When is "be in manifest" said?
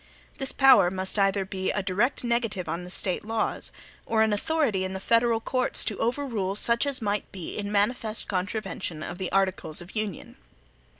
7.31-8.27